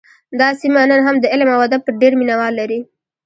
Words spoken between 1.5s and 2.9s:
او ادب ډېر مینه وال لري